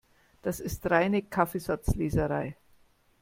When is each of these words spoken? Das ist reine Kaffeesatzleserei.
Das 0.41 0.59
ist 0.59 0.89
reine 0.89 1.21
Kaffeesatzleserei. 1.21 2.55